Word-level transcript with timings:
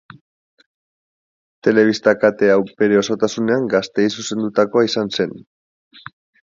Telebista 1.67 2.15
kate 2.23 2.49
hau 2.55 2.57
bere 2.81 2.99
osotasunean 3.03 3.71
gazteei 3.77 4.09
zuzendutakoa 4.19 4.89
izan 4.93 5.17
zen. 5.19 5.39